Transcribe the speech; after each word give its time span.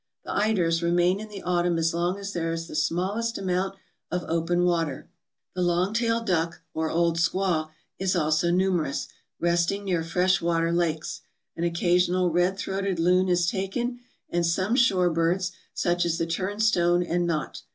The 0.25 0.31
eiders 0.33 0.81
remain 0.81 1.19
in 1.19 1.27
the 1.29 1.43
autumn 1.43 1.77
as 1.77 1.93
long 1.93 2.17
as 2.17 2.33
there 2.33 2.51
is 2.51 2.65
the 2.67 2.73
small 2.75 3.19
est 3.19 3.37
amount 3.39 3.75
of 4.09 4.25
open 4.27 4.63
water. 4.65 5.07
The 5.53 5.61
long 5.61 5.93
tailed 5.93 6.25
duck, 6.25 6.63
or 6.73 6.89
old 6.89 7.17
squaw, 7.19 7.69
is 7.99 8.15
also 8.15 8.49
numerous, 8.49 9.07
resting 9.39 9.85
near 9.85 10.01
fresh 10.03 10.41
water 10.41 10.71
lakes. 10.71 11.21
An 11.55 11.65
occasional 11.65 12.31
redthroated 12.31 12.97
loon 12.97 13.29
is 13.29 13.45
taken; 13.45 13.99
and 14.27 14.43
some 14.43 14.75
shore 14.75 15.11
birds, 15.11 15.51
such 15.71 16.03
as 16.03 16.17
the 16.17 16.25
turnstone 16.25 17.03
and 17.07 17.27
knot. 17.27 17.61